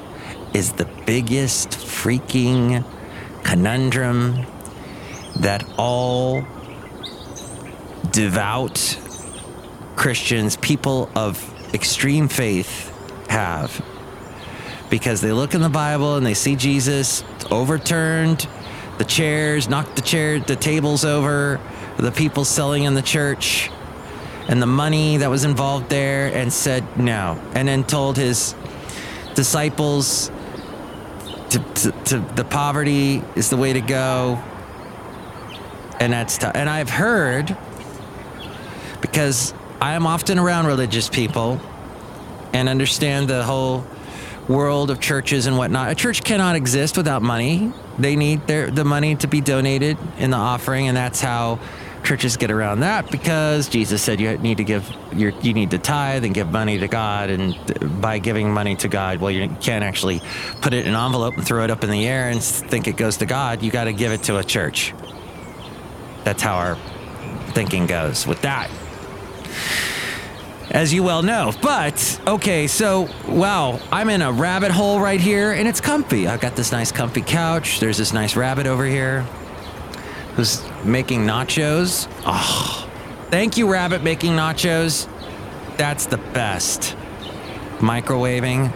is 0.53 0.73
the 0.73 0.85
biggest 1.05 1.69
freaking 1.69 2.85
conundrum 3.43 4.45
that 5.37 5.63
all 5.77 6.45
devout 8.11 8.99
Christians, 9.95 10.57
people 10.57 11.09
of 11.15 11.41
extreme 11.73 12.27
faith, 12.27 12.91
have. 13.29 13.83
Because 14.89 15.21
they 15.21 15.31
look 15.31 15.55
in 15.55 15.61
the 15.61 15.69
Bible 15.69 16.17
and 16.17 16.25
they 16.25 16.33
see 16.33 16.57
Jesus 16.57 17.23
overturned 17.49 18.45
the 18.97 19.05
chairs, 19.05 19.69
knocked 19.69 19.95
the 19.95 20.01
chair, 20.01 20.39
the 20.39 20.57
tables 20.57 21.05
over, 21.05 21.61
the 21.97 22.11
people 22.11 22.43
selling 22.43 22.83
in 22.83 22.93
the 22.93 23.01
church, 23.01 23.71
and 24.47 24.61
the 24.61 24.67
money 24.67 25.17
that 25.17 25.29
was 25.29 25.45
involved 25.45 25.89
there, 25.89 26.33
and 26.33 26.51
said 26.51 26.97
no. 26.97 27.41
And 27.55 27.67
then 27.67 27.83
told 27.83 28.17
his 28.17 28.55
disciples 29.35 30.31
to, 31.49 31.59
to, 31.59 31.91
to 32.05 32.19
the 32.35 32.43
poverty 32.43 33.23
is 33.35 33.49
the 33.49 33.57
way 33.57 33.73
to 33.73 33.81
go. 33.81 34.41
And 35.99 36.11
that's 36.11 36.37
tough. 36.37 36.55
And 36.55 36.69
I've 36.69 36.89
heard 36.89 37.55
because 39.01 39.53
I 39.79 39.93
am 39.93 40.07
often 40.07 40.39
around 40.39 40.65
religious 40.65 41.09
people 41.09 41.61
and 42.53 42.69
understand 42.69 43.27
the 43.27 43.43
whole 43.43 43.85
world 44.47 44.89
of 44.89 44.99
churches 44.99 45.45
and 45.45 45.57
whatnot. 45.57 45.91
A 45.91 45.95
church 45.95 46.23
cannot 46.23 46.55
exist 46.55 46.97
without 46.97 47.21
money. 47.21 47.71
They 47.97 48.15
need 48.15 48.47
their 48.47 48.69
the 48.69 48.83
money 48.83 49.15
to 49.17 49.27
be 49.27 49.41
donated 49.41 49.97
in 50.17 50.31
the 50.31 50.37
offering, 50.37 50.87
and 50.87 50.97
that's 50.97 51.21
how 51.21 51.59
churches 52.03 52.37
get 52.37 52.51
around 52.51 52.81
that 52.81 53.09
because 53.09 53.69
Jesus 53.69 54.01
said 54.01 54.19
you 54.19 54.37
need 54.37 54.57
to 54.57 54.63
give 54.63 54.89
your 55.13 55.31
you 55.41 55.53
need 55.53 55.71
to 55.71 55.77
tithe 55.77 56.23
and 56.25 56.33
give 56.33 56.51
money 56.51 56.77
to 56.79 56.87
God, 56.87 57.29
and 57.29 58.01
by 58.01 58.19
giving 58.19 58.51
money 58.51 58.75
to 58.77 58.87
God, 58.87 59.19
well, 59.19 59.31
you 59.31 59.49
can't 59.61 59.83
actually 59.83 60.21
put 60.61 60.73
it 60.73 60.85
in 60.85 60.93
an 60.93 61.05
envelope 61.05 61.35
and 61.35 61.45
throw 61.45 61.63
it 61.63 61.71
up 61.71 61.83
in 61.83 61.89
the 61.89 62.05
air 62.07 62.29
and 62.29 62.41
think 62.41 62.87
it 62.87 62.97
goes 62.97 63.17
to 63.17 63.25
God. 63.25 63.63
You 63.63 63.71
got 63.71 63.85
to 63.85 63.93
give 63.93 64.11
it 64.11 64.23
to 64.23 64.37
a 64.37 64.43
church. 64.43 64.93
That's 66.23 66.41
how 66.41 66.55
our 66.55 66.75
thinking 67.53 67.85
goes 67.85 68.25
with 68.25 68.41
that 68.41 68.69
as 70.71 70.93
you 70.93 71.03
well 71.03 71.21
know. 71.21 71.51
But 71.61 72.19
okay, 72.27 72.67
so 72.67 73.07
wow, 73.27 73.79
I'm 73.91 74.09
in 74.09 74.21
a 74.21 74.31
rabbit 74.31 74.71
hole 74.71 74.99
right 74.99 75.19
here 75.19 75.51
and 75.51 75.67
it's 75.67 75.79
comfy. 75.79 76.27
I've 76.27 76.41
got 76.41 76.55
this 76.55 76.71
nice 76.71 76.91
comfy 76.91 77.21
couch. 77.21 77.79
There's 77.79 77.97
this 77.97 78.11
nice 78.11 78.35
rabbit 78.35 78.65
over 78.65 78.85
here 78.85 79.21
who's 80.35 80.61
making 80.85 81.21
nachos. 81.21 82.07
Oh, 82.25 82.89
thank 83.29 83.57
you, 83.57 83.71
rabbit, 83.71 84.03
making 84.03 84.33
nachos. 84.33 85.07
That's 85.77 86.05
the 86.05 86.17
best. 86.17 86.95
Microwaving. 87.79 88.71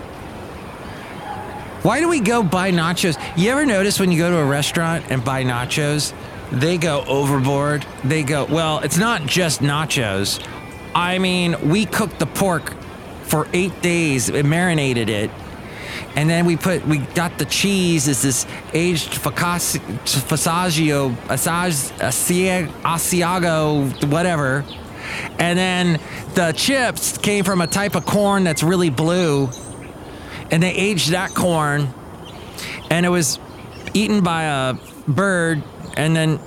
Why 1.84 2.00
do 2.00 2.10
we 2.10 2.20
go 2.20 2.44
buy 2.44 2.72
nachos? 2.72 3.22
You 3.38 3.52
ever 3.52 3.66
notice 3.66 4.00
when 4.00 4.12
you 4.12 4.18
go 4.18 4.30
to 4.30 4.38
a 4.38 4.46
restaurant 4.46 5.06
and 5.10 5.24
buy 5.24 5.44
nachos, 5.44 6.14
they 6.52 6.78
go 6.78 7.04
overboard? 7.08 7.86
They 8.04 8.24
go, 8.24 8.46
well, 8.46 8.80
it's 8.80 8.98
not 8.98 9.26
just 9.26 9.62
nachos. 9.62 10.46
I 10.96 11.20
mean, 11.20 11.70
we 11.70 11.86
cooked 11.86 12.20
the 12.20 12.26
pork 12.26 12.74
for 13.24 13.48
eight 13.54 13.82
days, 13.82 14.30
it 14.30 14.46
marinated 14.46 15.10
it. 15.10 15.30
And 16.18 16.30
then 16.30 16.46
we 16.46 16.58
put, 16.58 16.86
we 16.86 16.98
got 16.98 17.38
the 17.38 17.46
cheese 17.46 18.08
is 18.08 18.24
this 18.24 18.48
aged 18.74 19.14
Fasaggio, 19.14 19.80
Asiago, 22.84 24.12
whatever. 24.12 24.66
And 25.38 25.58
then 25.58 26.02
the 26.34 26.52
chips 26.54 27.18
came 27.20 27.46
from 27.46 27.62
a 27.62 27.68
type 27.68 27.96
of 27.96 28.06
corn 28.06 28.44
that's 28.44 28.64
really 28.64 28.90
blue. 28.90 29.50
And 30.52 30.64
they 30.64 30.74
aged 30.74 31.12
that 31.12 31.36
corn. 31.36 31.94
And 32.90 33.06
it 33.06 33.10
was 33.10 33.40
eaten 33.94 34.22
by 34.22 34.44
a 34.44 34.74
bird. 35.08 35.64
And 35.96 36.16
then 36.16 36.40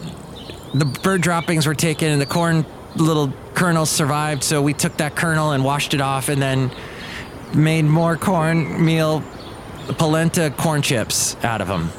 the 0.75 0.85
bird 0.85 1.21
droppings 1.23 1.67
were 1.67 1.77
taken 1.77 2.09
and 2.09 2.21
the 2.21 2.27
corn 2.27 2.67
little 2.97 3.33
kernels 3.55 3.91
survived, 3.91 4.43
so 4.43 4.62
we 4.62 4.73
took 4.73 4.97
that 4.97 5.15
kernel 5.15 5.53
and 5.53 5.65
washed 5.65 5.95
it 5.95 6.00
off 6.00 6.29
and 6.29 6.41
then 6.41 6.71
made 7.55 7.85
more 7.85 8.17
cornmeal 8.17 9.23
polenta 9.92 10.52
corn 10.56 10.82
chips 10.82 11.37
out 11.44 11.61
of 11.61 11.68
them. 11.68 11.90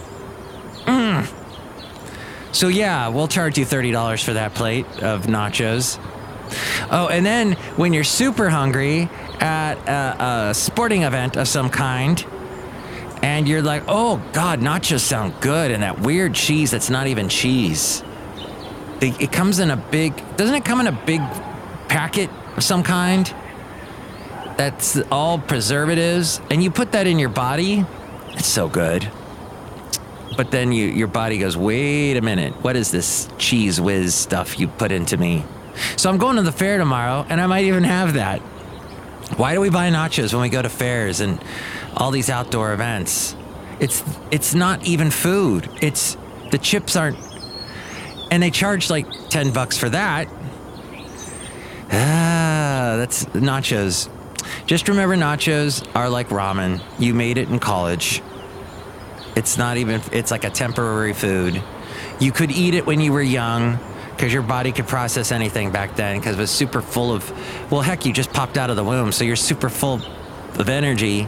Mm. 0.85 1.41
So 2.53 2.67
yeah, 2.67 3.07
we'll 3.07 3.27
charge 3.27 3.57
you 3.57 3.65
$30 3.65 4.23
for 4.23 4.33
that 4.33 4.53
plate 4.53 4.85
of 5.01 5.27
nachos. 5.27 5.99
Oh, 6.91 7.07
and 7.07 7.25
then 7.25 7.53
when 7.77 7.93
you're 7.93 8.03
super 8.03 8.49
hungry 8.49 9.09
at 9.39 9.75
a, 9.87 10.49
a 10.49 10.53
sporting 10.53 11.03
event 11.03 11.37
of 11.37 11.47
some 11.47 11.69
kind, 11.69 12.25
and 13.23 13.47
you're 13.47 13.61
like, 13.61 13.83
oh 13.87 14.21
God, 14.33 14.59
nachos 14.59 14.99
sound 14.99 15.33
good, 15.39 15.71
and 15.71 15.83
that 15.83 15.99
weird 15.99 16.33
cheese 16.33 16.71
that's 16.71 16.89
not 16.89 17.07
even 17.07 17.29
cheese. 17.29 18.03
It 18.99 19.31
comes 19.31 19.57
in 19.57 19.71
a 19.71 19.77
big, 19.77 20.15
doesn't 20.37 20.53
it 20.53 20.63
come 20.63 20.79
in 20.79 20.87
a 20.87 20.91
big 20.91 21.21
packet 21.87 22.29
of 22.55 22.63
some 22.63 22.83
kind? 22.83 23.33
That's 24.57 24.99
all 25.11 25.39
preservatives, 25.39 26.41
and 26.49 26.63
you 26.63 26.71
put 26.71 26.91
that 26.91 27.07
in 27.07 27.19
your 27.19 27.29
body. 27.29 27.85
It's 28.33 28.47
so 28.47 28.69
good. 28.69 29.09
But 30.37 30.51
then 30.51 30.71
you, 30.71 30.87
your 30.87 31.07
body 31.07 31.37
goes, 31.37 31.57
wait 31.57 32.17
a 32.17 32.21
minute, 32.21 32.53
what 32.63 32.75
is 32.75 32.91
this 32.91 33.29
cheese 33.37 33.81
whiz 33.81 34.15
stuff 34.15 34.59
you 34.59 34.67
put 34.67 34.91
into 34.91 35.17
me? 35.17 35.43
So 35.97 36.09
I'm 36.09 36.17
going 36.17 36.37
to 36.37 36.41
the 36.41 36.51
fair 36.51 36.77
tomorrow, 36.77 37.25
and 37.29 37.41
I 37.41 37.47
might 37.47 37.65
even 37.65 37.83
have 37.83 38.13
that. 38.13 38.39
Why 39.37 39.53
do 39.53 39.61
we 39.61 39.69
buy 39.69 39.89
nachos 39.89 40.33
when 40.33 40.41
we 40.41 40.49
go 40.49 40.61
to 40.61 40.69
fairs 40.69 41.19
and 41.19 41.43
all 41.95 42.11
these 42.11 42.29
outdoor 42.29 42.73
events? 42.73 43.35
It's 43.79 44.03
it's 44.29 44.53
not 44.53 44.85
even 44.85 45.09
food. 45.09 45.69
It's 45.81 46.17
the 46.51 46.57
chips 46.57 46.95
aren't 46.95 47.17
and 48.31 48.41
they 48.41 48.49
charge 48.49 48.89
like 48.89 49.05
10 49.29 49.51
bucks 49.51 49.77
for 49.77 49.89
that. 49.89 50.27
Ah, 51.93 52.95
that's 52.97 53.25
nachos. 53.25 54.09
Just 54.65 54.87
remember 54.87 55.15
nachos 55.15 55.87
are 55.95 56.09
like 56.09 56.29
ramen. 56.29 56.81
You 56.99 57.13
made 57.13 57.37
it 57.37 57.49
in 57.49 57.59
college. 57.59 58.21
It's 59.35 59.57
not 59.57 59.77
even 59.77 60.01
it's 60.11 60.31
like 60.31 60.43
a 60.43 60.49
temporary 60.49 61.13
food. 61.13 61.61
You 62.19 62.31
could 62.31 62.51
eat 62.51 62.73
it 62.73 62.85
when 62.85 62.99
you 62.99 63.13
were 63.13 63.21
young 63.21 63.79
because 64.11 64.33
your 64.33 64.43
body 64.43 64.71
could 64.71 64.87
process 64.87 65.31
anything 65.31 65.71
back 65.71 65.95
then 65.95 66.19
because 66.19 66.35
it 66.35 66.39
was 66.39 66.51
super 66.51 66.81
full 66.81 67.11
of 67.11 67.31
well 67.71 67.81
heck 67.81 68.05
you 68.05 68.13
just 68.13 68.31
popped 68.31 68.57
out 68.57 68.69
of 68.69 68.75
the 68.75 68.83
womb 68.83 69.11
so 69.11 69.23
you're 69.23 69.35
super 69.35 69.69
full 69.69 69.99
of 70.59 70.69
energy 70.69 71.27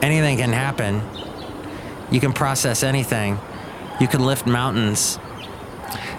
anything 0.00 0.38
can 0.38 0.52
happen 0.52 1.00
you 2.10 2.18
can 2.18 2.32
process 2.32 2.82
anything 2.82 3.38
you 4.00 4.08
can 4.08 4.24
lift 4.24 4.46
mountains 4.46 5.20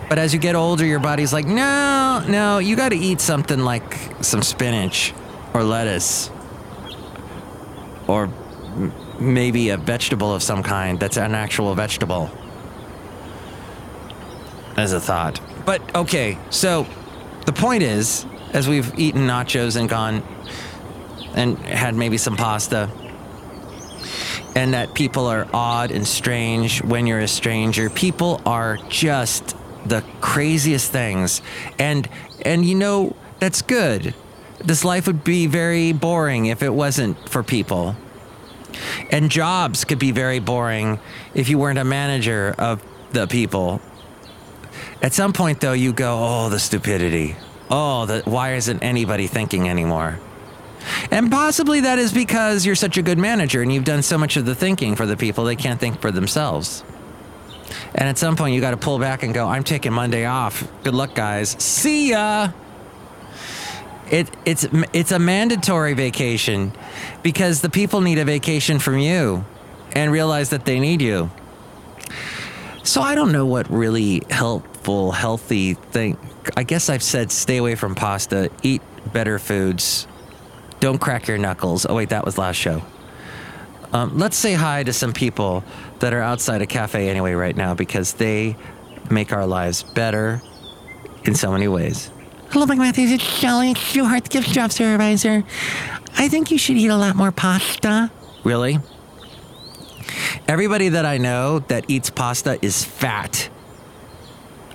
but 0.09 0.19
as 0.19 0.31
you 0.31 0.39
get 0.39 0.55
older, 0.55 0.85
your 0.85 0.99
body's 0.99 1.33
like, 1.33 1.47
no, 1.47 2.23
no, 2.27 2.59
you 2.59 2.75
got 2.75 2.89
to 2.89 2.95
eat 2.95 3.19
something 3.19 3.59
like 3.59 3.97
some 4.21 4.43
spinach 4.43 5.11
or 5.53 5.63
lettuce 5.63 6.29
or 8.07 8.25
m- 8.25 8.93
maybe 9.19 9.69
a 9.69 9.77
vegetable 9.77 10.33
of 10.33 10.43
some 10.43 10.63
kind 10.63 10.99
that's 10.99 11.17
an 11.17 11.35
actual 11.35 11.73
vegetable. 11.75 12.29
As 14.75 14.93
a 14.93 14.99
thought. 14.99 15.39
But 15.65 15.95
okay, 15.95 16.37
so 16.49 16.87
the 17.45 17.53
point 17.53 17.83
is, 17.83 18.25
as 18.53 18.67
we've 18.67 18.97
eaten 18.97 19.27
nachos 19.27 19.79
and 19.79 19.87
gone 19.87 20.23
and 21.35 21.57
had 21.59 21.95
maybe 21.95 22.17
some 22.17 22.35
pasta, 22.35 22.89
and 24.55 24.73
that 24.73 24.93
people 24.93 25.27
are 25.27 25.47
odd 25.53 25.91
and 25.91 26.07
strange 26.07 26.83
when 26.83 27.07
you're 27.07 27.19
a 27.19 27.27
stranger, 27.27 27.89
people 27.89 28.41
are 28.45 28.77
just 28.89 29.55
the 29.85 30.03
craziest 30.21 30.91
things. 30.91 31.41
And 31.79 32.09
and 32.43 32.65
you 32.65 32.75
know, 32.75 33.15
that's 33.39 33.61
good. 33.61 34.13
This 34.63 34.85
life 34.85 35.07
would 35.07 35.23
be 35.23 35.47
very 35.47 35.91
boring 35.91 36.45
if 36.45 36.63
it 36.63 36.73
wasn't 36.73 37.29
for 37.29 37.43
people. 37.43 37.95
And 39.11 39.29
jobs 39.29 39.85
could 39.85 39.99
be 39.99 40.11
very 40.11 40.39
boring 40.39 40.99
if 41.33 41.49
you 41.49 41.57
weren't 41.59 41.79
a 41.79 41.83
manager 41.83 42.55
of 42.57 42.81
the 43.11 43.27
people. 43.27 43.81
At 45.01 45.13
some 45.13 45.33
point 45.33 45.59
though 45.59 45.73
you 45.73 45.93
go, 45.93 46.17
"Oh, 46.19 46.49
the 46.49 46.59
stupidity. 46.59 47.35
Oh, 47.69 48.05
the, 48.05 48.21
why 48.25 48.53
isn't 48.53 48.81
anybody 48.81 49.27
thinking 49.27 49.69
anymore?" 49.69 50.19
And 51.11 51.31
possibly 51.31 51.81
that 51.81 51.99
is 51.99 52.11
because 52.11 52.65
you're 52.65 52.75
such 52.75 52.97
a 52.97 53.01
good 53.01 53.17
manager 53.17 53.61
and 53.61 53.71
you've 53.71 53.85
done 53.85 54.01
so 54.01 54.17
much 54.17 54.37
of 54.37 54.45
the 54.45 54.55
thinking 54.55 54.95
for 54.95 55.05
the 55.05 55.17
people 55.17 55.45
they 55.45 55.55
can't 55.55 55.79
think 55.79 56.01
for 56.01 56.11
themselves. 56.11 56.83
And 57.95 58.09
at 58.09 58.17
some 58.17 58.35
point, 58.35 58.53
you 58.53 58.61
got 58.61 58.71
to 58.71 58.77
pull 58.77 58.99
back 58.99 59.23
and 59.23 59.33
go, 59.33 59.47
I'm 59.47 59.63
taking 59.63 59.93
Monday 59.93 60.25
off. 60.25 60.67
Good 60.83 60.93
luck, 60.93 61.15
guys. 61.15 61.55
See 61.59 62.09
ya. 62.09 62.51
It, 64.13 64.29
it's, 64.45 64.67
it's 64.93 65.11
a 65.11 65.17
mandatory 65.17 65.95
vacation 65.95 66.71
because 67.23 67.61
the 67.61 67.69
people 67.69 67.99
need 68.01 68.19
a 68.19 68.25
vacation 68.25 68.77
from 68.77 68.99
you 68.99 69.43
and 69.93 70.11
realize 70.11 70.51
that 70.51 70.65
they 70.65 70.79
need 70.79 71.01
you. 71.01 71.31
So 72.83 73.01
I 73.01 73.15
don't 73.15 73.31
know 73.31 73.47
what 73.47 73.67
really 73.71 74.21
helpful, 74.29 75.13
healthy 75.13 75.73
thing. 75.73 76.19
I 76.55 76.61
guess 76.61 76.91
I've 76.91 77.01
said 77.01 77.31
stay 77.31 77.57
away 77.57 77.73
from 77.73 77.95
pasta, 77.95 78.51
eat 78.61 78.83
better 79.11 79.39
foods, 79.39 80.05
don't 80.79 80.99
crack 80.99 81.27
your 81.27 81.39
knuckles. 81.39 81.87
Oh, 81.89 81.95
wait, 81.95 82.09
that 82.09 82.23
was 82.23 82.37
last 82.37 82.57
show. 82.57 82.83
Um, 83.93 84.19
let's 84.19 84.37
say 84.37 84.53
hi 84.53 84.83
to 84.83 84.93
some 84.93 85.13
people 85.13 85.63
that 86.01 86.13
are 86.13 86.21
outside 86.21 86.61
a 86.61 86.67
cafe 86.67 87.09
anyway 87.09 87.33
right 87.33 87.55
now 87.55 87.73
because 87.73 88.13
they 88.13 88.57
make 89.09 89.33
our 89.33 89.47
lives 89.47 89.81
better 89.81 90.39
in 91.23 91.33
so 91.33 91.51
many 91.51 91.67
ways. 91.67 92.11
Hello, 92.53 92.67
Mike 92.67 92.77
Matthews. 92.77 93.11
It's 93.11 93.23
Shelly 93.23 93.73
Schuhart, 93.73 94.25
the 94.25 94.29
gift 94.29 94.47
shop 94.47 94.71
supervisor. 94.71 95.43
I 96.15 96.29
think 96.29 96.51
you 96.51 96.59
should 96.59 96.77
eat 96.77 96.89
a 96.89 96.95
lot 96.95 97.15
more 97.15 97.31
pasta. 97.31 98.11
Really? 98.43 98.77
Everybody 100.47 100.89
that 100.89 101.03
I 101.03 101.17
know 101.17 101.57
that 101.69 101.85
eats 101.87 102.11
pasta 102.11 102.63
is 102.63 102.85
fat. 102.85 103.49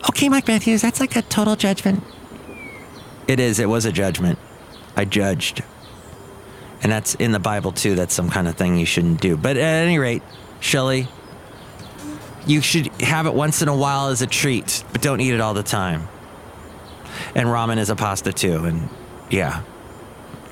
Okay, 0.08 0.28
Mike 0.28 0.49
Matthews, 0.49 0.82
that's 0.82 0.99
like 0.99 1.14
a 1.14 1.23
total 1.23 1.54
judgment. 1.54 2.02
It 3.28 3.38
is. 3.38 3.61
It 3.61 3.68
was 3.68 3.85
a 3.85 3.92
judgment. 3.92 4.40
I 4.97 5.04
judged. 5.04 5.62
And 6.82 6.90
that's 6.90 7.14
in 7.14 7.30
the 7.30 7.38
Bible 7.38 7.70
too. 7.70 7.94
That's 7.94 8.12
some 8.12 8.28
kind 8.28 8.49
of 8.49 8.56
thing 8.56 8.76
you 8.76 8.87
shouldn't 8.87 9.20
do. 9.20 9.37
But 9.37 9.56
at 9.56 9.85
any 9.85 10.00
rate, 10.00 10.25
Shelly, 10.58 11.06
you 12.44 12.61
should 12.61 12.88
have 13.02 13.26
it 13.26 13.35
once 13.35 13.62
in 13.62 13.68
a 13.68 13.76
while 13.76 14.08
as 14.08 14.20
a 14.20 14.26
treat, 14.26 14.82
but 14.90 15.00
don't 15.00 15.20
eat 15.20 15.32
it 15.32 15.40
all 15.40 15.54
the 15.54 15.62
time. 15.62 16.08
And 17.38 17.47
ramen 17.47 17.78
is 17.78 17.88
a 17.88 17.95
pasta 17.95 18.33
too. 18.33 18.64
And 18.64 18.88
yeah. 19.30 19.62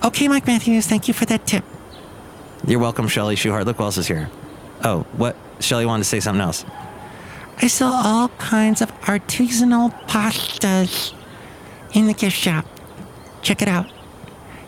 Okay, 0.05 0.28
Mike 0.28 0.47
Matthews, 0.47 0.87
thank 0.87 1.09
you 1.09 1.14
for 1.14 1.25
that 1.25 1.45
tip. 1.45 1.64
You're 2.64 2.78
welcome, 2.78 3.09
Shelly 3.09 3.35
Schuhart. 3.35 3.64
Look 3.64 3.78
who 3.78 3.83
else 3.83 3.99
is 3.99 4.07
here. 4.07 4.31
Oh, 4.85 5.00
what? 5.16 5.35
Shelly 5.59 5.85
wanted 5.85 6.05
to 6.05 6.09
say 6.09 6.21
something 6.21 6.40
else. 6.40 6.64
I 7.61 7.66
sell 7.66 7.93
all 7.93 8.28
kinds 8.38 8.83
of 8.83 8.93
artisanal 9.00 9.90
pastas 10.07 11.12
in 11.93 12.07
the 12.07 12.14
gift 12.14 12.37
shop. 12.37 12.64
Check 13.43 13.62
it 13.62 13.69
out. 13.69 13.87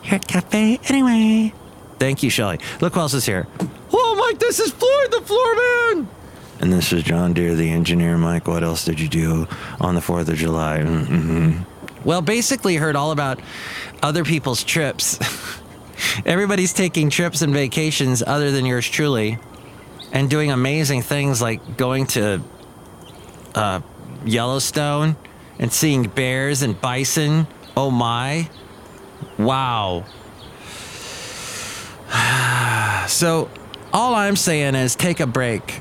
Here 0.02 0.16
at 0.16 0.26
Cafe 0.26 0.80
Anyway. 0.88 1.52
Thank 2.00 2.25
you, 2.25 2.30
Shelly. 2.30 2.58
Look 2.80 2.94
who 2.94 3.00
else 3.00 3.14
is 3.14 3.26
here. 3.26 3.46
Oh, 3.92 4.16
Mike, 4.18 4.40
this 4.40 4.58
is 4.58 4.72
Floyd 4.72 5.12
the 5.12 5.18
Floorman. 5.18 6.08
And 6.60 6.72
this 6.72 6.92
is 6.92 7.04
John 7.04 7.32
Deere, 7.32 7.54
the 7.54 7.70
engineer. 7.70 8.18
Mike, 8.18 8.48
what 8.48 8.64
else 8.64 8.84
did 8.84 8.98
you 8.98 9.08
do 9.08 9.46
on 9.80 9.94
the 9.94 10.00
4th 10.00 10.28
of 10.28 10.34
July? 10.34 10.78
Mm-hmm. 10.78 11.62
Well, 12.04 12.22
basically, 12.22 12.76
heard 12.76 12.96
all 12.96 13.10
about 13.10 13.40
other 14.02 14.24
people's 14.24 14.64
trips. 14.64 15.18
Everybody's 16.24 16.72
taking 16.72 17.10
trips 17.10 17.42
and 17.42 17.52
vacations 17.52 18.22
other 18.24 18.50
than 18.50 18.66
yours 18.66 18.88
truly 18.88 19.38
and 20.12 20.30
doing 20.30 20.50
amazing 20.50 21.02
things 21.02 21.42
like 21.42 21.76
going 21.76 22.06
to 22.06 22.40
uh, 23.54 23.80
Yellowstone 24.24 25.16
and 25.58 25.72
seeing 25.72 26.04
bears 26.04 26.62
and 26.62 26.80
bison. 26.80 27.46
Oh 27.76 27.90
my. 27.90 28.48
Wow. 29.38 30.04
so, 33.08 33.50
all 33.92 34.14
I'm 34.14 34.36
saying 34.36 34.74
is 34.74 34.94
take 34.94 35.20
a 35.20 35.26
break. 35.26 35.80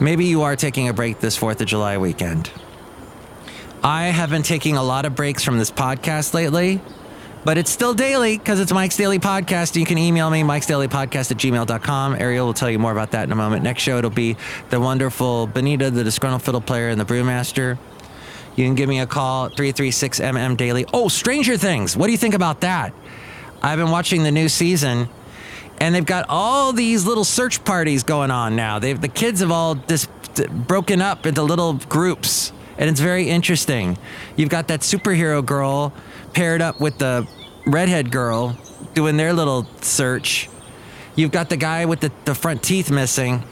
Maybe 0.00 0.24
you 0.26 0.42
are 0.42 0.56
taking 0.56 0.88
a 0.88 0.92
break 0.92 1.20
this 1.20 1.38
4th 1.38 1.60
of 1.60 1.66
July 1.66 1.98
weekend. 1.98 2.50
I 3.84 4.04
have 4.04 4.30
been 4.30 4.42
taking 4.42 4.78
a 4.78 4.82
lot 4.82 5.04
of 5.04 5.14
breaks 5.14 5.44
from 5.44 5.58
this 5.58 5.70
podcast 5.70 6.32
lately, 6.32 6.80
but 7.44 7.58
it's 7.58 7.70
still 7.70 7.92
daily 7.92 8.38
because 8.38 8.58
it's 8.58 8.72
Mike's 8.72 8.96
Daily 8.96 9.18
Podcast. 9.18 9.76
You 9.76 9.84
can 9.84 9.98
email 9.98 10.30
me, 10.30 10.42
Mike's 10.42 10.64
Daily 10.64 10.88
Podcast 10.88 11.30
at 11.30 11.36
gmail.com. 11.36 12.14
Ariel 12.14 12.46
will 12.46 12.54
tell 12.54 12.70
you 12.70 12.78
more 12.78 12.92
about 12.92 13.10
that 13.10 13.24
in 13.24 13.32
a 13.32 13.34
moment. 13.34 13.62
Next 13.62 13.82
show, 13.82 13.98
it'll 13.98 14.08
be 14.08 14.38
the 14.70 14.80
wonderful 14.80 15.46
Benita, 15.46 15.90
the 15.90 16.02
disgruntled 16.02 16.40
fiddle 16.40 16.62
player, 16.62 16.88
and 16.88 16.98
the 16.98 17.04
brewmaster. 17.04 17.76
You 18.56 18.64
can 18.64 18.74
give 18.74 18.88
me 18.88 19.00
a 19.00 19.06
call, 19.06 19.48
336 19.48 20.18
MM 20.18 20.56
Daily. 20.56 20.86
Oh, 20.94 21.08
Stranger 21.08 21.58
Things. 21.58 21.94
What 21.94 22.06
do 22.06 22.12
you 22.12 22.18
think 22.18 22.32
about 22.32 22.62
that? 22.62 22.94
I've 23.62 23.78
been 23.78 23.90
watching 23.90 24.22
the 24.22 24.32
new 24.32 24.48
season, 24.48 25.10
and 25.76 25.94
they've 25.94 26.06
got 26.06 26.24
all 26.30 26.72
these 26.72 27.04
little 27.04 27.24
search 27.24 27.62
parties 27.66 28.02
going 28.02 28.30
on 28.30 28.56
now. 28.56 28.78
They've 28.78 28.98
the 28.98 29.08
kids 29.08 29.40
have 29.40 29.50
all 29.50 29.74
just 29.74 30.08
broken 30.66 31.02
up 31.02 31.26
into 31.26 31.42
little 31.42 31.74
groups, 31.74 32.50
and 32.78 32.90
it's 32.90 33.00
very 33.00 33.28
interesting. 33.28 33.98
You've 34.36 34.48
got 34.48 34.68
that 34.68 34.80
superhero 34.80 35.44
girl 35.44 35.92
paired 36.32 36.62
up 36.62 36.80
with 36.80 36.98
the 36.98 37.26
redhead 37.66 38.10
girl 38.10 38.56
doing 38.94 39.16
their 39.16 39.32
little 39.32 39.66
search. 39.80 40.48
You've 41.16 41.32
got 41.32 41.48
the 41.48 41.56
guy 41.56 41.84
with 41.84 42.00
the, 42.00 42.12
the 42.24 42.34
front 42.34 42.62
teeth 42.62 42.90
missing 42.90 43.44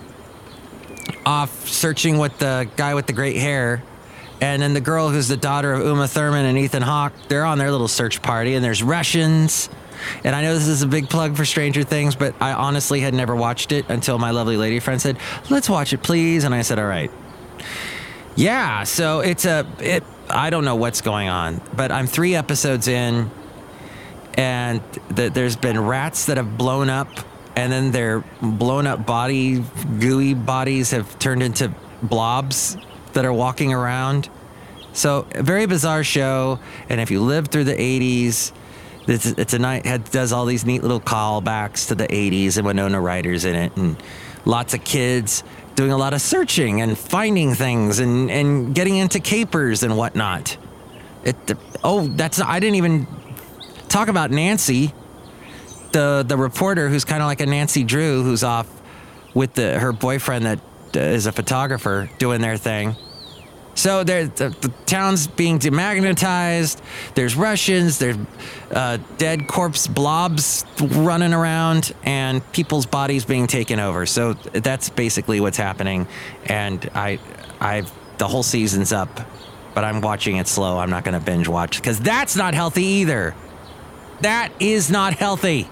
off 1.24 1.68
searching 1.68 2.18
with 2.18 2.36
the 2.38 2.68
guy 2.76 2.94
with 2.94 3.06
the 3.06 3.12
great 3.12 3.36
hair. 3.36 3.82
And 4.40 4.60
then 4.60 4.74
the 4.74 4.80
girl 4.80 5.08
who's 5.08 5.28
the 5.28 5.36
daughter 5.36 5.72
of 5.72 5.86
Uma 5.86 6.08
Thurman 6.08 6.44
and 6.44 6.58
Ethan 6.58 6.82
Hawke, 6.82 7.12
they're 7.28 7.44
on 7.44 7.58
their 7.58 7.70
little 7.70 7.88
search 7.88 8.22
party. 8.22 8.54
And 8.54 8.64
there's 8.64 8.82
Russians. 8.82 9.68
And 10.24 10.34
I 10.34 10.42
know 10.42 10.54
this 10.54 10.66
is 10.66 10.82
a 10.82 10.86
big 10.88 11.08
plug 11.08 11.36
for 11.36 11.44
Stranger 11.44 11.84
Things, 11.84 12.16
but 12.16 12.34
I 12.40 12.52
honestly 12.52 13.00
had 13.00 13.14
never 13.14 13.36
watched 13.36 13.70
it 13.70 13.86
until 13.88 14.18
my 14.18 14.32
lovely 14.32 14.56
lady 14.56 14.80
friend 14.80 15.00
said, 15.00 15.16
"Let's 15.48 15.70
watch 15.70 15.92
it, 15.92 16.02
please." 16.02 16.42
And 16.42 16.52
I 16.52 16.62
said, 16.62 16.80
"All 16.80 16.86
right." 16.86 17.10
Yeah, 18.36 18.84
so 18.84 19.20
it's 19.20 19.44
a 19.44 19.66
it. 19.78 20.04
I 20.30 20.50
don't 20.50 20.64
know 20.64 20.76
what's 20.76 21.02
going 21.02 21.28
on, 21.28 21.60
but 21.76 21.92
I'm 21.92 22.06
three 22.06 22.34
episodes 22.34 22.88
in, 22.88 23.30
and 24.34 24.80
th- 25.14 25.32
there's 25.34 25.56
been 25.56 25.78
rats 25.78 26.26
that 26.26 26.38
have 26.38 26.56
blown 26.56 26.88
up, 26.88 27.08
and 27.56 27.70
then 27.70 27.90
their 27.90 28.24
blown 28.40 28.86
up 28.86 29.04
body, 29.04 29.62
gooey 30.00 30.32
bodies 30.32 30.92
have 30.92 31.18
turned 31.18 31.42
into 31.42 31.74
blobs 32.02 32.78
that 33.12 33.26
are 33.26 33.32
walking 33.32 33.74
around. 33.74 34.30
So 34.94 35.26
a 35.32 35.42
very 35.42 35.66
bizarre 35.66 36.04
show, 36.04 36.58
and 36.88 37.00
if 37.00 37.10
you 37.10 37.20
lived 37.20 37.52
through 37.52 37.64
the 37.64 37.74
'80s, 37.74 38.52
it's, 39.06 39.26
it's 39.26 39.52
a 39.52 39.58
night 39.58 40.10
does 40.10 40.32
all 40.32 40.46
these 40.46 40.64
neat 40.64 40.80
little 40.80 41.00
callbacks 41.00 41.88
to 41.88 41.94
the 41.94 42.06
'80s 42.06 42.56
and 42.56 42.66
Winona 42.66 42.98
Ryder's 42.98 43.44
in 43.44 43.54
it, 43.54 43.76
and 43.76 44.02
lots 44.46 44.72
of 44.72 44.82
kids 44.84 45.44
doing 45.74 45.92
a 45.92 45.96
lot 45.96 46.14
of 46.14 46.20
searching 46.20 46.80
and 46.80 46.96
finding 46.96 47.54
things 47.54 47.98
and, 47.98 48.30
and 48.30 48.74
getting 48.74 48.96
into 48.96 49.20
capers 49.20 49.82
and 49.82 49.96
whatnot. 49.96 50.56
It 51.24 51.36
oh 51.84 52.06
that's 52.08 52.40
I 52.40 52.60
didn't 52.60 52.76
even 52.76 53.06
talk 53.88 54.08
about 54.08 54.30
Nancy, 54.30 54.92
the 55.92 56.24
the 56.26 56.36
reporter 56.36 56.88
who's 56.88 57.04
kind 57.04 57.22
of 57.22 57.26
like 57.26 57.40
a 57.40 57.46
Nancy 57.46 57.84
Drew 57.84 58.22
who's 58.22 58.42
off 58.42 58.68
with 59.34 59.54
the 59.54 59.78
her 59.78 59.92
boyfriend 59.92 60.46
that 60.46 60.58
uh, 60.94 61.28
a 61.28 61.32
photographer 61.32 62.10
doing 62.18 62.40
their 62.40 62.56
thing. 62.56 62.96
So 63.74 64.04
there, 64.04 64.26
the, 64.26 64.50
the 64.50 64.68
town's 64.86 65.26
being 65.26 65.58
demagnetized. 65.58 66.80
There's 67.14 67.34
Russians. 67.36 67.98
There's 67.98 68.16
uh, 68.70 68.98
dead 69.18 69.48
corpse 69.48 69.86
blobs 69.86 70.64
running 70.80 71.32
around, 71.32 71.92
and 72.02 72.42
people's 72.52 72.86
bodies 72.86 73.24
being 73.24 73.46
taken 73.46 73.80
over. 73.80 74.06
So 74.06 74.34
that's 74.34 74.90
basically 74.90 75.40
what's 75.40 75.56
happening. 75.56 76.06
And 76.46 76.88
I, 76.94 77.18
I, 77.60 77.84
the 78.18 78.28
whole 78.28 78.42
season's 78.42 78.92
up, 78.92 79.20
but 79.74 79.84
I'm 79.84 80.00
watching 80.00 80.36
it 80.36 80.48
slow. 80.48 80.78
I'm 80.78 80.90
not 80.90 81.04
going 81.04 81.18
to 81.18 81.24
binge 81.24 81.48
watch 81.48 81.76
because 81.76 81.98
that's 81.98 82.36
not 82.36 82.54
healthy 82.54 82.84
either. 82.84 83.34
That 84.20 84.52
is 84.60 84.90
not 84.90 85.14
healthy. 85.14 85.68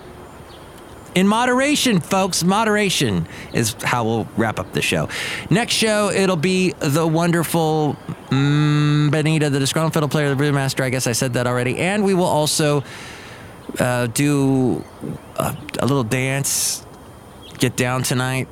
In 1.14 1.26
moderation, 1.26 2.00
folks. 2.00 2.44
Moderation 2.44 3.26
is 3.52 3.72
how 3.82 4.04
we'll 4.04 4.28
wrap 4.36 4.60
up 4.60 4.72
the 4.72 4.82
show. 4.82 5.08
Next 5.50 5.74
show, 5.74 6.10
it'll 6.10 6.36
be 6.36 6.72
the 6.78 7.06
wonderful 7.06 7.96
mm, 8.28 9.10
Benita, 9.10 9.50
the 9.50 9.58
disgruntled 9.58 9.92
fiddle 9.92 10.08
player, 10.08 10.28
the 10.28 10.36
rhythm 10.36 10.54
master. 10.54 10.84
I 10.84 10.90
guess 10.90 11.06
I 11.08 11.12
said 11.12 11.32
that 11.34 11.46
already. 11.48 11.78
And 11.78 12.04
we 12.04 12.14
will 12.14 12.24
also 12.24 12.84
uh, 13.78 14.06
do 14.06 14.84
a, 15.36 15.56
a 15.80 15.86
little 15.86 16.04
dance, 16.04 16.86
get 17.58 17.76
down 17.76 18.04
tonight. 18.04 18.48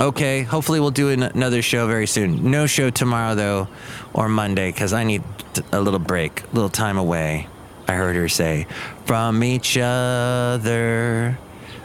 Okay, 0.00 0.42
hopefully 0.42 0.80
we'll 0.80 0.90
do 0.90 1.10
an- 1.10 1.22
another 1.22 1.62
show 1.62 1.86
very 1.86 2.06
soon. 2.06 2.50
No 2.50 2.66
show 2.66 2.90
tomorrow, 2.90 3.34
though, 3.36 3.68
or 4.12 4.28
Monday, 4.28 4.70
because 4.70 4.92
I 4.92 5.04
need 5.04 5.22
t- 5.54 5.62
a 5.72 5.80
little 5.80 5.98
break, 6.00 6.42
a 6.42 6.54
little 6.54 6.68
time 6.70 6.98
away. 6.98 7.48
I 7.86 7.94
heard 7.94 8.16
her 8.16 8.28
say, 8.28 8.66
from 9.06 9.42
each 9.42 9.78
other. 9.80 11.38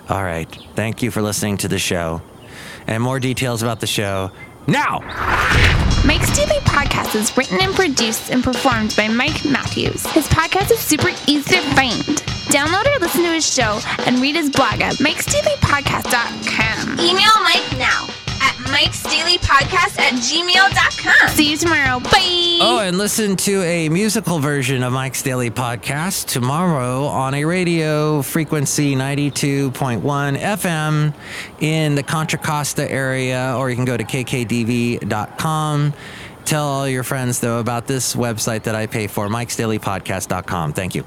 All 0.09 0.23
right. 0.23 0.47
Thank 0.75 1.01
you 1.01 1.11
for 1.11 1.21
listening 1.21 1.57
to 1.57 1.67
the 1.67 1.79
show. 1.79 2.21
And 2.87 3.01
more 3.01 3.19
details 3.19 3.63
about 3.63 3.79
the 3.79 3.87
show 3.87 4.31
now. 4.67 4.99
Mike's 6.05 6.35
Daily 6.35 6.59
Podcast 6.65 7.15
is 7.15 7.35
written 7.37 7.61
and 7.61 7.73
produced 7.73 8.29
and 8.29 8.43
performed 8.43 8.93
by 8.97 9.07
Mike 9.07 9.45
Matthews. 9.45 10.05
His 10.07 10.27
podcast 10.27 10.71
is 10.71 10.79
super 10.79 11.09
easy 11.27 11.55
to 11.55 11.61
find. 11.75 12.03
Download 12.51 12.85
or 12.93 12.99
listen 12.99 13.23
to 13.23 13.31
his 13.31 13.49
show 13.51 13.79
and 14.05 14.19
read 14.19 14.35
his 14.35 14.49
blog 14.49 14.81
at 14.81 14.95
mikesdailypodcast.com. 14.95 16.99
Email 16.99 17.43
Mike 17.43 17.77
now 17.77 18.07
at 18.73 18.79
mikesdailypodcast 18.79 19.99
at 19.99 20.13
gmail.com. 20.13 21.29
See 21.29 21.51
you 21.51 21.57
tomorrow. 21.57 21.99
Bye. 21.99 22.59
Oh, 22.61 22.79
and 22.79 22.97
listen 22.97 23.35
to 23.37 23.61
a 23.63 23.89
musical 23.89 24.39
version 24.39 24.83
of 24.83 24.93
Mike's 24.93 25.21
Daily 25.21 25.49
Podcast 25.49 26.27
tomorrow 26.27 27.05
on 27.05 27.33
a 27.33 27.45
radio 27.45 28.21
frequency 28.21 28.95
92.1 28.95 30.01
FM 30.37 31.13
in 31.59 31.95
the 31.95 32.03
Contra 32.03 32.39
Costa 32.39 32.89
area, 32.89 33.55
or 33.57 33.69
you 33.69 33.75
can 33.75 33.85
go 33.85 33.97
to 33.97 34.03
kkdv.com. 34.03 35.93
Tell 36.45 36.65
all 36.65 36.87
your 36.87 37.03
friends, 37.03 37.39
though, 37.39 37.59
about 37.59 37.87
this 37.87 38.15
website 38.15 38.63
that 38.63 38.75
I 38.75 38.87
pay 38.87 39.07
for, 39.07 39.27
mikesdailypodcast.com. 39.29 40.73
Thank 40.73 40.95
you. 40.95 41.05